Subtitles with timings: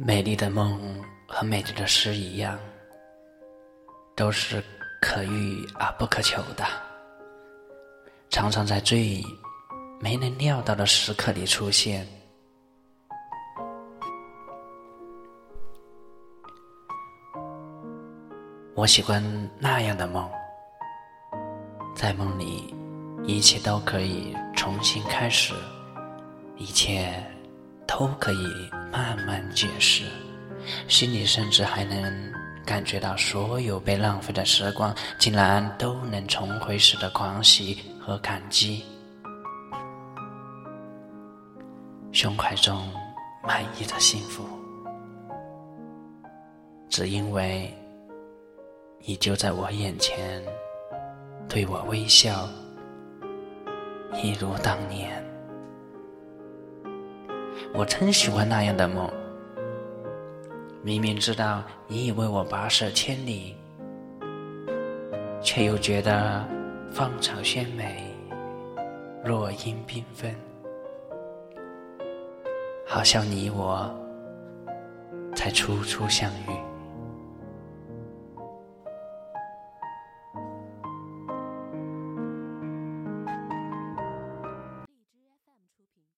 [0.00, 0.80] 美丽的梦
[1.26, 2.56] 和美丽的诗一样，
[4.14, 4.62] 都是
[5.02, 6.64] 可遇而不可求的，
[8.30, 9.20] 常常在最
[9.98, 12.06] 没能料到的时刻里出现。
[18.76, 19.20] 我喜欢
[19.58, 20.30] 那样的梦，
[21.96, 22.72] 在梦里，
[23.24, 25.52] 一切都可以重新开始，
[26.56, 27.20] 一切。
[27.88, 30.04] 都可以慢慢解释，
[30.86, 32.32] 心里甚至还能
[32.64, 38.84] 感觉到所有被浪费的时光，竟然都能重回时的狂喜和感激，
[42.12, 42.88] 胸怀中
[43.42, 44.44] 满意的幸福，
[46.88, 47.74] 只因为
[49.00, 50.40] 你就在我眼前，
[51.48, 52.48] 对我微笑，
[54.22, 55.24] 一如当年。
[57.74, 59.10] 我真喜欢那样的梦，
[60.82, 63.56] 明明知道你已为我跋涉千里，
[65.40, 66.46] 却又觉得
[66.90, 68.02] 芳草鲜美，
[69.24, 70.34] 落英缤纷，
[72.86, 73.94] 好像你我
[75.34, 76.67] 才初初相遇。